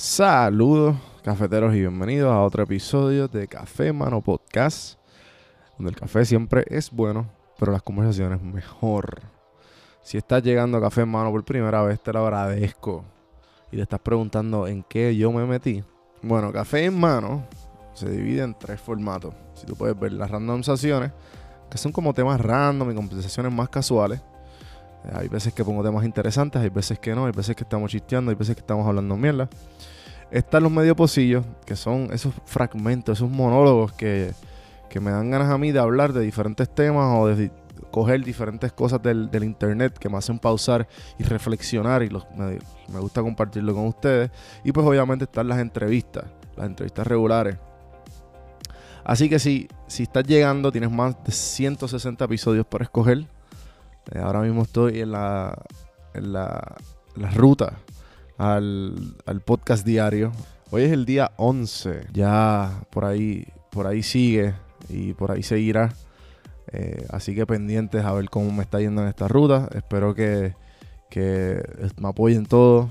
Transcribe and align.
Saludos, 0.00 0.94
cafeteros, 1.24 1.74
y 1.74 1.80
bienvenidos 1.80 2.32
a 2.32 2.40
otro 2.42 2.62
episodio 2.62 3.26
de 3.26 3.48
Café 3.48 3.92
Mano 3.92 4.20
Podcast, 4.20 4.96
donde 5.76 5.90
el 5.90 5.96
café 5.96 6.24
siempre 6.24 6.64
es 6.68 6.92
bueno, 6.92 7.28
pero 7.58 7.72
las 7.72 7.82
conversaciones 7.82 8.40
mejor. 8.40 9.20
Si 10.00 10.16
estás 10.16 10.44
llegando 10.44 10.78
a 10.78 10.80
Café 10.80 11.04
Mano 11.04 11.32
por 11.32 11.44
primera 11.44 11.82
vez, 11.82 12.00
te 12.00 12.12
lo 12.12 12.20
agradezco. 12.20 13.04
Y 13.72 13.76
te 13.76 13.82
estás 13.82 13.98
preguntando 13.98 14.68
en 14.68 14.84
qué 14.84 15.16
yo 15.16 15.32
me 15.32 15.44
metí. 15.44 15.82
Bueno, 16.22 16.52
Café 16.52 16.84
en 16.84 16.96
Mano 16.96 17.44
se 17.92 18.08
divide 18.08 18.44
en 18.44 18.54
tres 18.56 18.80
formatos. 18.80 19.34
Si 19.54 19.66
tú 19.66 19.74
puedes 19.74 19.98
ver 19.98 20.12
las 20.12 20.30
randomizaciones, 20.30 21.10
que 21.68 21.76
son 21.76 21.90
como 21.90 22.14
temas 22.14 22.40
random 22.40 22.92
y 22.92 22.94
conversaciones 22.94 23.52
más 23.52 23.68
casuales. 23.68 24.20
Hay 25.12 25.28
veces 25.28 25.54
que 25.54 25.64
pongo 25.64 25.82
temas 25.82 26.04
interesantes, 26.04 26.60
hay 26.60 26.68
veces 26.68 26.98
que 26.98 27.14
no, 27.14 27.26
hay 27.26 27.32
veces 27.32 27.56
que 27.56 27.64
estamos 27.64 27.90
chisteando, 27.90 28.30
hay 28.30 28.36
veces 28.36 28.54
que 28.54 28.60
estamos 28.60 28.86
hablando 28.86 29.16
mierda. 29.16 29.48
Están 30.30 30.62
los 30.62 30.72
medio 30.72 30.94
pocillos, 30.94 31.46
que 31.64 31.76
son 31.76 32.08
esos 32.12 32.34
fragmentos, 32.44 33.18
esos 33.18 33.30
monólogos 33.30 33.92
que, 33.92 34.32
que 34.90 35.00
me 35.00 35.10
dan 35.10 35.30
ganas 35.30 35.50
a 35.50 35.56
mí 35.56 35.72
de 35.72 35.78
hablar 35.78 36.12
de 36.12 36.20
diferentes 36.20 36.68
temas 36.68 37.16
o 37.18 37.26
de 37.26 37.50
coger 37.90 38.22
diferentes 38.22 38.72
cosas 38.72 39.00
del, 39.02 39.30
internet 39.42 39.96
que 39.98 40.08
me 40.08 40.18
hacen 40.18 40.38
pausar 40.38 40.86
y 41.18 41.22
reflexionar 41.22 42.02
y 42.02 42.08
los, 42.08 42.26
me, 42.36 42.58
me 42.92 43.00
gusta 43.00 43.22
compartirlo 43.22 43.74
con 43.74 43.86
ustedes. 43.86 44.30
Y 44.64 44.72
pues 44.72 44.86
obviamente 44.86 45.24
están 45.24 45.48
las 45.48 45.58
entrevistas, 45.58 46.24
las 46.56 46.66
entrevistas 46.66 47.06
regulares. 47.06 47.56
Así 49.04 49.30
que 49.30 49.38
si, 49.38 49.68
si 49.86 50.02
estás 50.02 50.24
llegando, 50.24 50.70
tienes 50.70 50.90
más 50.90 51.16
de 51.24 51.32
160 51.32 52.24
episodios 52.26 52.66
para 52.66 52.84
escoger. 52.84 53.24
Eh, 54.12 54.18
ahora 54.18 54.40
mismo 54.40 54.62
estoy 54.62 55.00
en 55.00 55.12
la, 55.12 55.56
en 56.14 56.32
la, 56.32 56.76
la 57.16 57.30
ruta 57.30 57.74
al, 58.36 59.16
al 59.26 59.40
podcast 59.40 59.84
diario. 59.84 60.32
Hoy 60.70 60.82
es 60.82 60.92
el 60.92 61.04
día 61.04 61.32
11. 61.36 62.06
Ya 62.12 62.82
por 62.90 63.04
ahí, 63.04 63.46
por 63.70 63.86
ahí 63.86 64.02
sigue 64.02 64.54
y 64.88 65.14
por 65.14 65.30
ahí 65.30 65.42
seguirá. 65.42 65.92
Eh, 66.72 67.06
así 67.10 67.34
que 67.34 67.46
pendientes 67.46 68.04
a 68.04 68.12
ver 68.12 68.28
cómo 68.28 68.52
me 68.52 68.62
está 68.62 68.80
yendo 68.80 69.02
en 69.02 69.08
esta 69.08 69.28
ruta. 69.28 69.68
Espero 69.74 70.14
que, 70.14 70.54
que 71.10 71.62
me 71.98 72.08
apoyen 72.08 72.46
todos 72.46 72.90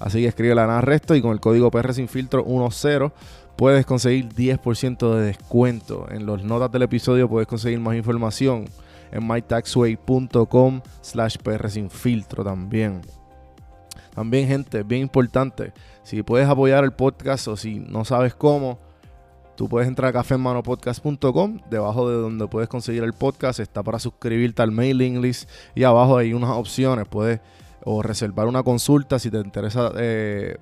Así 0.00 0.20
que 0.20 0.28
escribe 0.28 0.58
a 0.58 0.64
Ana 0.64 0.80
Resto 0.80 1.14
y 1.14 1.22
con 1.22 1.32
el 1.32 1.40
código 1.40 1.70
PR 1.70 1.92
Sin 1.92 2.08
Filtro 2.08 2.44
10 2.44 3.12
puedes 3.56 3.84
conseguir 3.84 4.28
10% 4.28 5.14
de 5.14 5.22
descuento. 5.22 6.06
En 6.10 6.26
las 6.26 6.44
notas 6.44 6.70
del 6.70 6.82
episodio 6.82 7.28
puedes 7.28 7.48
conseguir 7.48 7.80
más 7.80 7.96
información 7.96 8.66
en 9.10 9.26
mytaxway.com 9.26 10.80
slash 11.00 11.36
PR 11.38 11.68
también. 12.44 13.00
También, 14.14 14.48
gente, 14.48 14.82
bien 14.82 15.02
importante, 15.02 15.72
si 16.02 16.22
puedes 16.22 16.48
apoyar 16.48 16.84
el 16.84 16.92
podcast 16.92 17.48
o 17.48 17.56
si 17.56 17.78
no 17.78 18.04
sabes 18.04 18.34
cómo, 18.34 18.78
tú 19.56 19.68
puedes 19.68 19.86
entrar 19.88 20.10
a 20.10 20.12
cafemanopodcast.com, 20.12 21.60
debajo 21.70 22.10
de 22.10 22.16
donde 22.16 22.48
puedes 22.48 22.68
conseguir 22.68 23.04
el 23.04 23.12
podcast, 23.12 23.60
está 23.60 23.82
para 23.82 23.98
suscribirte 23.98 24.62
al 24.62 24.72
mailing 24.72 25.20
list 25.20 25.48
y 25.74 25.84
abajo 25.84 26.16
hay 26.16 26.32
unas 26.32 26.50
opciones, 26.50 27.06
puedes 27.08 27.40
o 27.84 28.02
reservar 28.02 28.46
una 28.46 28.62
consulta 28.62 29.18
si 29.18 29.30
te 29.30 29.38
interesa 29.38 29.92
eh, 29.96 30.56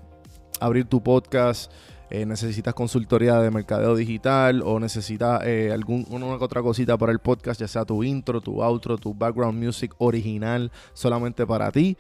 abrir 0.61 0.87
tu 0.87 1.03
podcast, 1.03 1.73
eh, 2.09 2.25
necesitas 2.25 2.73
consultoría 2.75 3.41
de 3.41 3.51
mercadeo 3.51 3.97
digital 3.97 4.63
o 4.65 4.79
necesitas 4.79 5.43
eh, 5.45 5.73
algún, 5.73 6.07
una 6.11 6.39
que 6.39 6.45
otra 6.45 6.63
cosita 6.63 6.97
para 6.97 7.13
el 7.13 7.19
podcast, 7.19 7.61
ya 7.61 7.69
sea 7.69 7.85
tu 7.85 8.05
intro, 8.05 8.41
tu 8.41 8.63
outro, 8.63 8.97
tu 8.97 9.13
background 9.13 9.63
music 9.63 9.93
original 9.99 10.71
solamente 10.93 11.47
para 11.47 11.73
ti. 11.73 11.97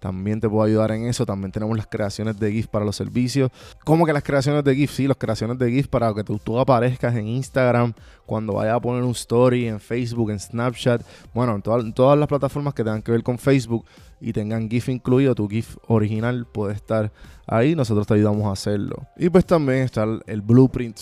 También 0.00 0.40
te 0.40 0.48
puedo 0.48 0.64
ayudar 0.64 0.90
en 0.92 1.04
eso. 1.06 1.24
También 1.26 1.52
tenemos 1.52 1.76
las 1.76 1.86
creaciones 1.86 2.38
de 2.40 2.50
GIF 2.50 2.66
para 2.68 2.84
los 2.84 2.96
servicios. 2.96 3.50
¿Cómo 3.84 4.06
que 4.06 4.12
las 4.12 4.22
creaciones 4.22 4.64
de 4.64 4.74
GIF? 4.74 4.90
Sí, 4.90 5.06
las 5.06 5.16
creaciones 5.18 5.58
de 5.58 5.70
GIF 5.70 5.88
para 5.88 6.12
que 6.14 6.24
tú, 6.24 6.58
aparezcas 6.58 7.14
en 7.14 7.28
Instagram, 7.28 7.92
cuando 8.26 8.54
vayas 8.54 8.74
a 8.76 8.80
poner 8.80 9.02
un 9.02 9.10
story, 9.12 9.68
en 9.68 9.78
Facebook, 9.78 10.30
en 10.30 10.40
Snapchat. 10.40 11.02
Bueno, 11.34 11.54
en, 11.54 11.62
todas- 11.62 11.84
en 11.84 11.92
todas 11.92 12.18
las 12.18 12.26
plataformas 12.28 12.74
que 12.74 12.82
tengan 12.82 13.02
que 13.02 13.12
ver 13.12 13.22
con 13.22 13.38
Facebook 13.38 13.84
y 14.20 14.32
tengan 14.32 14.68
GIF 14.70 14.88
incluido, 14.88 15.34
tu 15.34 15.48
GIF 15.48 15.76
original 15.86 16.46
puede 16.46 16.74
estar 16.74 17.12
ahí. 17.46 17.74
Nosotros 17.76 18.06
te 18.06 18.14
ayudamos 18.14 18.46
a 18.46 18.52
hacerlo. 18.52 19.06
Y 19.18 19.28
pues 19.28 19.44
también 19.44 19.80
está 19.80 20.04
el, 20.04 20.22
el 20.26 20.40
blueprint 20.40 20.98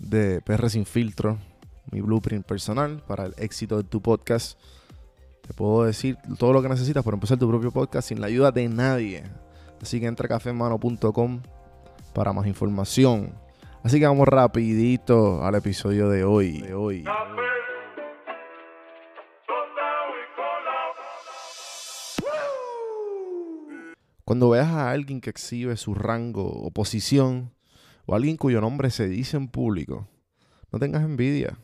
de 0.00 0.40
PR 0.42 0.70
Sin 0.70 0.86
Filtro. 0.86 1.38
Mi 1.90 2.00
blueprint 2.02 2.44
personal 2.44 3.02
para 3.06 3.24
el 3.26 3.34
éxito 3.38 3.78
de 3.78 3.84
tu 3.84 4.00
podcast. 4.02 4.58
Te 5.48 5.54
puedo 5.54 5.84
decir 5.84 6.18
todo 6.38 6.52
lo 6.52 6.60
que 6.62 6.68
necesitas 6.68 7.02
para 7.02 7.14
empezar 7.14 7.38
tu 7.38 7.48
propio 7.48 7.72
podcast 7.72 8.08
sin 8.08 8.20
la 8.20 8.26
ayuda 8.26 8.52
de 8.52 8.68
nadie. 8.68 9.24
Así 9.80 9.98
que 9.98 10.06
entra 10.06 10.26
a 10.26 10.28
cafemano.com 10.28 11.40
para 12.12 12.34
más 12.34 12.46
información. 12.46 13.32
Así 13.82 13.98
que 13.98 14.06
vamos 14.06 14.28
rapidito 14.28 15.42
al 15.42 15.54
episodio 15.54 16.10
de 16.10 16.22
hoy. 16.24 16.60
De 16.60 16.74
hoy. 16.74 17.04
Cuando 24.24 24.50
veas 24.50 24.68
a 24.68 24.90
alguien 24.90 25.20
que 25.20 25.30
exhibe 25.30 25.76
su 25.76 25.94
rango 25.94 26.44
o 26.46 26.70
posición, 26.70 27.54
o 28.04 28.14
alguien 28.14 28.36
cuyo 28.36 28.60
nombre 28.60 28.90
se 28.90 29.08
dice 29.08 29.36
en 29.38 29.48
público, 29.48 30.06
no 30.70 30.78
tengas 30.78 31.02
envidia. 31.02 31.58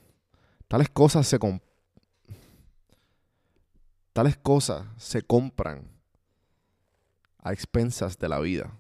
Tales 0.69 0.89
cosas 0.89 1.27
se, 1.27 1.39
com- 1.39 1.61
Tales 4.15 4.37
cosas 4.37 4.85
se 4.97 5.23
compran 5.23 5.91
a 7.41 7.53
expensas 7.53 8.17
de 8.17 8.29
la 8.29 8.39
vida. 8.39 8.71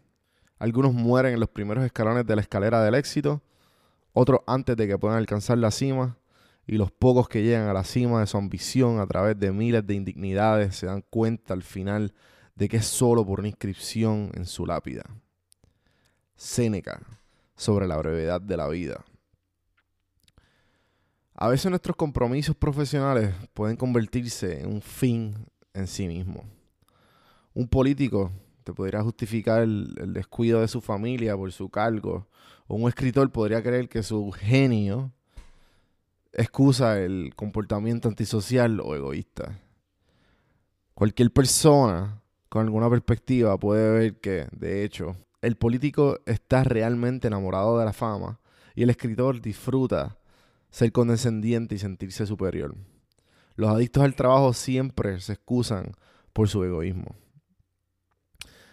Algunos 0.60 0.94
mueren 0.94 1.34
en 1.34 1.40
los 1.40 1.48
primeros 1.48 1.84
escalones 1.84 2.24
de 2.24 2.36
la 2.36 2.42
escalera 2.42 2.84
del 2.84 2.94
éxito, 2.94 3.42
otros 4.12 4.42
antes 4.46 4.76
de 4.76 4.86
que 4.86 4.96
puedan 4.96 5.18
alcanzar 5.18 5.58
la 5.58 5.72
cima, 5.72 6.16
y 6.68 6.76
los 6.76 6.92
pocos 6.92 7.28
que 7.28 7.42
llegan 7.42 7.66
a 7.66 7.72
la 7.72 7.82
cima 7.82 8.20
de 8.20 8.28
su 8.28 8.36
ambición 8.36 9.00
a 9.00 9.08
través 9.08 9.36
de 9.36 9.50
miles 9.50 9.84
de 9.84 9.94
indignidades 9.94 10.76
se 10.76 10.86
dan 10.86 11.02
cuenta 11.10 11.52
al 11.52 11.64
final 11.64 12.14
de 12.54 12.68
que 12.68 12.76
es 12.76 12.86
solo 12.86 13.26
por 13.26 13.40
una 13.40 13.48
inscripción 13.48 14.30
en 14.34 14.46
su 14.46 14.64
lápida. 14.64 15.02
Séneca, 16.36 17.00
sobre 17.56 17.88
la 17.88 17.96
brevedad 17.96 18.40
de 18.40 18.56
la 18.56 18.68
vida. 18.68 19.04
A 21.36 21.48
veces 21.48 21.68
nuestros 21.68 21.96
compromisos 21.96 22.54
profesionales 22.54 23.34
pueden 23.54 23.76
convertirse 23.76 24.60
en 24.60 24.68
un 24.68 24.80
fin 24.80 25.34
en 25.72 25.88
sí 25.88 26.06
mismo. 26.06 26.44
Un 27.54 27.66
político 27.66 28.30
te 28.62 28.72
podría 28.72 29.02
justificar 29.02 29.62
el, 29.62 29.94
descuido 30.12 30.60
de 30.60 30.68
su 30.68 30.80
familia 30.80 31.36
por 31.36 31.52
su 31.52 31.68
cargo, 31.68 32.28
o 32.68 32.76
un 32.76 32.88
escritor 32.88 33.30
podría 33.32 33.62
creer 33.62 33.88
que 33.88 34.04
su 34.04 34.30
genio 34.30 35.12
excusa 36.32 37.00
el 37.00 37.34
comportamiento 37.34 38.08
antisocial 38.08 38.80
o 38.80 38.94
egoísta. 38.94 39.58
Cualquier 40.94 41.32
persona 41.32 42.22
con 42.48 42.62
alguna 42.62 42.88
perspectiva 42.88 43.58
puede 43.58 43.90
ver 43.90 44.20
que, 44.20 44.46
de 44.52 44.84
hecho, 44.84 45.16
el 45.42 45.56
político 45.56 46.20
está 46.26 46.62
realmente 46.62 47.26
enamorado 47.26 47.76
de 47.78 47.84
la 47.84 47.92
fama 47.92 48.38
y 48.76 48.84
el 48.84 48.90
escritor 48.90 49.40
disfruta 49.40 50.16
ser 50.74 50.90
condescendiente 50.90 51.76
y 51.76 51.78
sentirse 51.78 52.26
superior. 52.26 52.74
Los 53.54 53.70
adictos 53.70 54.02
al 54.02 54.16
trabajo 54.16 54.52
siempre 54.52 55.20
se 55.20 55.34
excusan 55.34 55.92
por 56.32 56.48
su 56.48 56.64
egoísmo. 56.64 57.14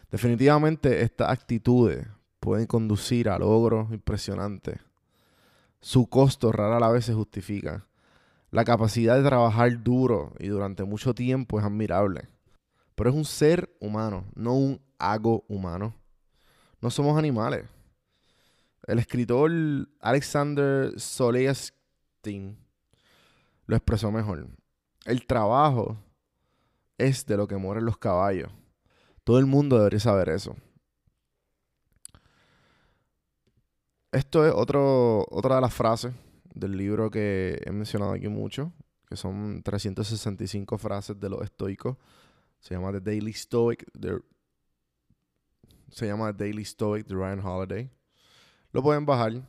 Definitivamente 0.09 1.03
estas 1.03 1.29
actitudes 1.29 2.07
pueden 2.39 2.65
conducir 2.65 3.29
a 3.29 3.37
logros 3.37 3.91
impresionantes. 3.91 4.79
Su 5.79 6.07
costo 6.07 6.51
rara 6.51 6.89
vez 6.89 7.05
se 7.05 7.13
justifica. 7.13 7.85
La 8.49 8.65
capacidad 8.65 9.15
de 9.15 9.29
trabajar 9.29 9.83
duro 9.83 10.33
y 10.39 10.47
durante 10.47 10.83
mucho 10.83 11.13
tiempo 11.13 11.59
es 11.59 11.65
admirable. 11.65 12.29
Pero 12.95 13.11
es 13.11 13.15
un 13.15 13.25
ser 13.25 13.77
humano, 13.79 14.25
no 14.33 14.55
un 14.55 14.81
hago 14.97 15.45
humano. 15.47 15.93
No 16.81 16.89
somos 16.89 17.15
animales. 17.15 17.65
El 18.87 18.97
escritor 18.97 19.51
Alexander 19.99 20.99
Solzhenitsyn 22.21 22.57
lo 23.65 23.75
expresó 23.75 24.11
mejor. 24.11 24.47
El 25.05 25.25
trabajo 25.25 25.97
es 26.97 27.25
de 27.25 27.37
lo 27.37 27.47
que 27.47 27.57
mueren 27.57 27.85
los 27.85 27.97
caballos. 27.97 28.51
Todo 29.23 29.39
el 29.39 29.45
mundo 29.45 29.77
debería 29.77 29.99
saber 29.99 30.29
eso. 30.29 30.55
Esto 34.11 34.45
es 34.45 34.53
otro, 34.53 35.25
otra 35.31 35.55
de 35.55 35.61
las 35.61 35.73
frases 35.73 36.13
del 36.53 36.75
libro 36.75 37.09
que 37.09 37.61
he 37.65 37.71
mencionado 37.71 38.11
aquí 38.11 38.27
mucho, 38.27 38.73
que 39.07 39.15
son 39.15 39.63
365 39.63 40.77
frases 40.77 41.19
de 41.19 41.29
los 41.29 41.41
estoicos. 41.43 41.97
Se 42.59 42.73
llama 42.73 42.91
The 42.91 42.99
Daily 42.99 43.33
Stoic. 43.33 43.85
se 45.91 46.07
llama 46.07 46.35
The 46.35 46.43
Daily 46.43 46.65
Stoic 46.65 47.07
de 47.07 47.15
Ryan 47.15 47.39
Holiday. 47.39 47.89
Lo 48.73 48.83
pueden 48.83 49.05
bajar. 49.05 49.41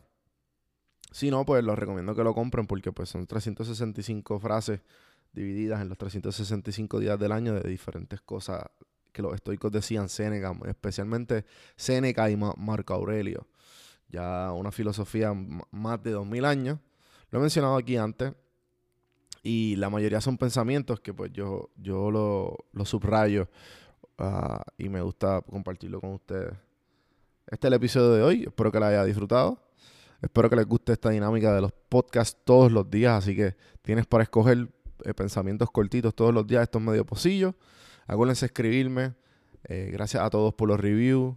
Si 1.13 1.31
no, 1.31 1.45
pues 1.45 1.63
los 1.63 1.79
recomiendo 1.79 2.15
que 2.15 2.25
lo 2.25 2.35
compren 2.35 2.67
porque 2.67 2.91
pues 2.91 3.11
son 3.11 3.27
365 3.27 4.41
frases 4.41 4.81
divididas 5.33 5.81
en 5.81 5.89
los 5.89 5.99
365 5.99 6.99
días 6.99 7.19
del 7.19 7.33
año 7.33 7.55
de 7.55 7.69
diferentes 7.69 8.21
cosas 8.21 8.65
que 9.13 9.23
los 9.23 9.35
estoicos 9.35 9.71
decían 9.71 10.09
Séneca, 10.09 10.55
especialmente 10.67 11.45
Séneca 11.77 12.31
y 12.31 12.37
Marco 12.37 12.95
Aurelio. 12.95 13.47
Ya 14.09 14.53
una 14.53 14.73
filosofía 14.73 15.35
más 15.71 16.03
de 16.03 16.13
2000 16.13 16.45
años. 16.45 16.79
Lo 17.31 17.39
he 17.39 17.43
mencionado 17.43 17.77
aquí 17.77 17.97
antes. 17.97 18.33
Y 19.43 19.77
la 19.77 19.91
mayoría 19.91 20.21
son 20.21 20.39
pensamientos 20.39 21.01
que 21.01 21.13
pues 21.13 21.33
yo, 21.33 21.71
yo 21.77 22.11
lo, 22.11 22.85
subrayo 22.85 23.49
ah, 24.19 24.63
y 24.79 24.89
me 24.89 25.03
gusta 25.03 25.41
compartirlo 25.43 26.01
con 26.01 26.13
ustedes. 26.13 26.53
Este 27.47 27.67
es 27.67 27.69
el 27.69 27.75
episodio 27.75 28.15
de 28.15 28.23
hoy. 28.23 28.45
Espero 28.45 28.71
que 28.71 28.79
lo 28.79 28.87
haya 28.87 29.05
disfrutado. 29.05 29.59
Espero 30.23 30.49
que 30.49 30.55
les 30.55 30.67
guste 30.67 30.93
esta 30.93 31.11
dinámica 31.11 31.53
de 31.53 31.61
los 31.61 31.73
podcasts 31.89 32.41
todos 32.45 32.71
los 32.71 32.89
días. 32.89 33.13
Así 33.13 33.35
que 33.35 33.57
tienes 33.83 34.07
para 34.07 34.23
escoger 34.23 34.69
eh, 35.05 35.15
pensamientos 35.15 35.69
cortitos 35.71 36.15
todos 36.15 36.33
los 36.33 36.47
días. 36.47 36.63
Esto 36.63 36.79
es 36.79 36.85
medio 36.85 37.05
pocillo. 37.05 37.57
Acuérdense 38.07 38.47
escribirme. 38.47 39.15
Eh, 39.65 39.91
gracias 39.93 40.23
a 40.23 40.31
todos 40.31 40.55
por 40.55 40.69
los 40.69 40.79
reviews. 40.79 41.35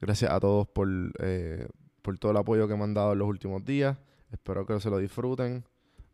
Gracias 0.00 0.30
a 0.30 0.38
todos 0.38 0.68
por, 0.68 0.88
eh, 1.18 1.68
por 2.00 2.16
todo 2.18 2.30
el 2.30 2.38
apoyo 2.38 2.68
que 2.68 2.76
me 2.76 2.84
han 2.84 2.94
dado 2.94 3.12
en 3.12 3.18
los 3.18 3.28
últimos 3.28 3.64
días. 3.64 3.98
Espero 4.30 4.64
que 4.64 4.78
se 4.78 4.88
lo 4.88 4.98
disfruten. 4.98 5.64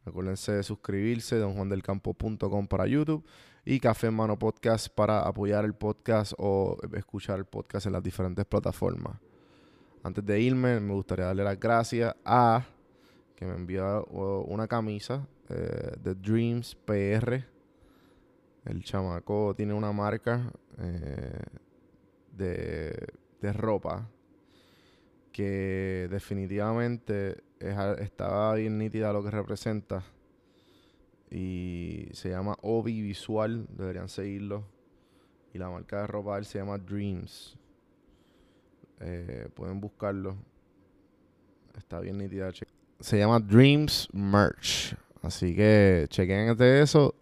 Acuérdense 0.07 0.53
de 0.53 0.63
suscribirse, 0.63 1.37
donjuandelcampo.com 1.37 2.67
para 2.67 2.87
YouTube 2.87 3.25
y 3.67 3.81
Café 3.81 4.11
Mano 4.11 4.39
Podcast 4.39 4.89
para 4.89 5.21
apoyar 5.21 5.65
el 5.65 5.75
podcast 5.75 6.33
o 6.39 6.79
escuchar 6.95 7.39
el 7.39 7.47
podcast 7.47 7.87
en 7.87 7.93
las 7.93 8.03
diferentes 8.03 8.45
plataformas. 8.45 9.17
Antes 10.05 10.27
de 10.27 10.39
irme, 10.39 10.81
me 10.81 10.93
gustaría 10.93 11.25
darle 11.25 11.45
las 11.45 11.59
gracias 11.59 12.15
a 12.27 12.63
que 13.35 13.47
me 13.47 13.55
envió 13.55 14.05
una 14.05 14.69
camisa 14.69 15.27
eh, 15.49 15.93
de 15.99 16.15
Dreams 16.15 16.75
PR. 16.75 17.43
El 18.67 18.85
chamaco 18.85 19.55
tiene 19.57 19.73
una 19.73 19.93
marca 19.93 20.53
eh, 20.79 21.43
de, 22.33 23.15
de 23.41 23.53
ropa 23.55 24.07
que 25.33 26.07
definitivamente 26.11 27.43
estaba 27.59 28.57
bien 28.57 28.77
nítida 28.77 29.11
lo 29.11 29.25
que 29.25 29.31
representa. 29.31 30.05
Y 31.31 32.09
se 32.13 32.29
llama 32.29 32.59
Obi 32.61 33.01
Visual, 33.01 33.67
deberían 33.71 34.11
seguirlo. 34.11 34.67
Y 35.55 35.59
la 35.59 35.71
marca 35.71 36.03
de 36.03 36.09
ropa 36.09 36.45
se 36.45 36.59
llama 36.59 36.77
Dreams. 36.77 37.59
Eh, 39.01 39.49
pueden 39.55 39.81
buscarlo. 39.81 40.37
Está 41.77 42.01
bien 42.01 42.19
nítida. 42.19 42.51
Se 43.01 43.19
llama 43.19 43.41
Dreams 43.41 44.09
Merch. 44.13 44.97
Así 45.23 45.55
que 45.55 46.07
chequen 46.09 46.57
de 46.57 46.83
eso. 46.83 47.15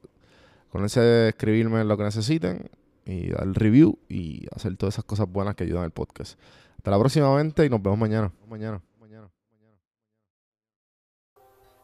Con 0.70 0.84
ese 0.84 1.28
escribirme 1.28 1.84
lo 1.84 1.96
que 1.96 2.04
necesiten 2.04 2.70
y 3.04 3.30
dar 3.30 3.44
el 3.44 3.54
review 3.54 3.98
y 4.08 4.46
hacer 4.54 4.76
todas 4.76 4.94
esas 4.94 5.04
cosas 5.04 5.30
buenas 5.30 5.54
que 5.54 5.64
ayudan 5.64 5.84
al 5.84 5.90
podcast. 5.90 6.38
Hasta 6.76 6.90
la 6.90 6.98
próxima 6.98 7.40
y 7.40 7.68
nos 7.68 7.82
vemos 7.82 7.98
mañana. 7.98 8.32
Mañana. 8.48 8.82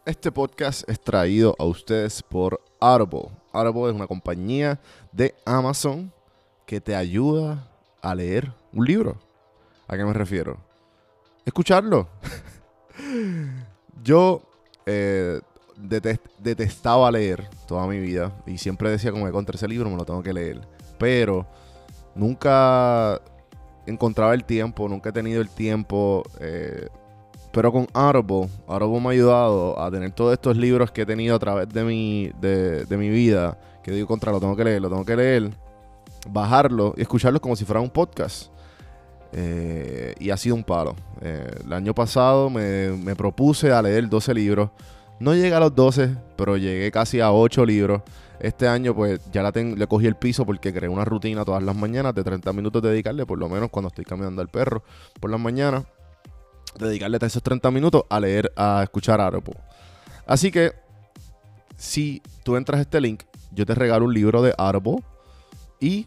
Este 0.09 0.33
podcast 0.33 0.89
es 0.89 0.99
traído 0.99 1.55
a 1.59 1.65
ustedes 1.67 2.23
por 2.23 2.63
Audible. 2.81 3.29
Audible 3.53 3.91
es 3.91 3.95
una 3.95 4.07
compañía 4.07 4.81
de 5.13 5.35
Amazon 5.45 6.11
que 6.65 6.81
te 6.81 6.97
ayuda 6.97 7.71
a 8.01 8.15
leer 8.15 8.51
un 8.73 8.87
libro. 8.87 9.28
¿A 9.89 9.97
qué 9.97 10.05
me 10.05 10.13
refiero? 10.13 10.59
Escucharlo. 11.45 12.09
Yo 14.05 14.43
eh, 14.85 15.41
detestaba 16.39 17.11
leer 17.11 17.49
toda 17.67 17.87
mi 17.87 17.99
vida 17.99 18.33
y 18.47 18.59
siempre 18.59 18.91
decía 18.91 19.11
como 19.11 19.25
que 19.27 19.33
contra 19.33 19.57
ese 19.57 19.67
libro 19.67 19.89
me 19.89 19.97
lo 19.97 20.05
tengo 20.05 20.23
que 20.23 20.35
leer. 20.35 20.61
Pero 20.99 21.47
nunca 22.15 23.21
encontraba 23.87 24.35
el 24.35 24.45
tiempo, 24.45 24.89
nunca 24.89 25.09
he 25.09 25.13
tenido 25.13 25.41
el 25.41 25.49
tiempo. 25.49 26.23
Eh, 26.39 26.89
pero 27.51 27.73
con 27.73 27.87
Audible, 27.95 28.51
Audible 28.67 29.01
me 29.01 29.09
ha 29.09 29.13
ayudado 29.13 29.81
a 29.81 29.91
tener 29.91 30.13
todos 30.13 30.35
estos 30.35 30.57
libros 30.57 30.91
que 30.91 31.03
he 31.03 31.07
tenido 31.07 31.35
a 31.35 31.39
través 31.39 31.69
de 31.71 31.83
mi, 31.83 32.31
de, 32.41 32.87
mi 32.91 33.09
vida, 33.09 33.59
que 33.83 33.91
digo 33.91 34.07
contra, 34.07 34.33
lo 34.33 34.39
tengo 34.39 34.55
que 34.55 34.65
leer, 34.65 34.83
lo 34.83 34.91
tengo 34.91 35.05
que 35.05 35.17
leer, 35.17 35.51
bajarlo 36.29 36.95
y 36.97 37.01
escucharlo 37.01 37.41
como 37.41 37.57
si 37.57 37.65
fuera 37.65 37.81
un 37.81 37.89
podcast. 37.89 38.53
Eh, 39.33 40.15
y 40.19 40.31
ha 40.31 40.37
sido 40.37 40.55
un 40.55 40.65
palo. 40.65 40.97
Eh, 41.21 41.51
el 41.65 41.73
año 41.73 41.95
pasado 41.95 42.49
me, 42.51 42.91
me, 42.91 43.15
propuse 43.15 43.73
a 43.73 43.83
leer 43.83 44.09
12 44.09 44.35
libros. 44.35 44.71
No 45.21 45.35
llegué 45.35 45.55
a 45.55 45.61
los 45.61 45.75
12, 45.75 46.17
pero 46.37 46.57
llegué 46.57 46.91
casi 46.91 47.21
a 47.21 47.33
8 47.33 47.67
libros. 47.67 48.03
Este 48.41 48.69
año 48.69 48.95
pues 48.95 49.21
ya 49.33 49.43
la 49.43 49.51
le 49.51 49.87
cogí 49.89 50.07
el 50.07 50.15
piso 50.15 50.47
porque 50.47 50.73
creé 50.73 50.89
una 50.89 51.05
rutina 51.05 51.45
todas 51.45 51.63
las 51.63 51.75
mañanas 51.75 52.15
de 52.15 52.23
30 52.23 52.53
minutos 52.53 52.83
dedicarle, 52.83 53.27
por 53.27 53.39
lo 53.39 53.49
menos 53.49 53.69
cuando 53.71 53.89
estoy 53.89 54.05
caminando 54.05 54.41
al 54.41 54.49
perro 54.49 54.85
por 55.19 55.29
las 55.29 55.41
mañanas 55.41 55.85
dedicarle 56.79 57.19
esos 57.21 57.43
30 57.43 57.71
minutos 57.71 58.05
a 58.09 58.21
leer, 58.21 58.53
a 58.57 58.83
escuchar 58.83 59.21
Audible. 59.21 59.57
Así 60.27 60.51
que, 60.51 60.73
si 61.77 62.23
tú 62.45 62.57
entras 62.57 62.79
a 62.79 62.83
este 62.83 63.01
link, 63.01 63.23
yo 63.51 63.67
te 63.67 63.75
regalo 63.75 64.05
un 64.05 64.15
libro 64.15 64.43
de 64.43 64.55
Audible 64.57 65.03
y 65.81 66.07